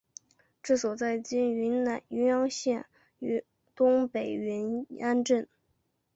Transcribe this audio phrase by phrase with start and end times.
[0.63, 2.87] 治所在今云阳县
[3.75, 5.47] 东北云安镇。